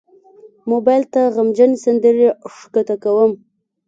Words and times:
موبایل 0.71 1.03
ته 1.13 1.21
غمجن 1.35 1.71
سندرې 1.83 2.27
ښکته 2.55 2.95
کوم. 3.03 3.31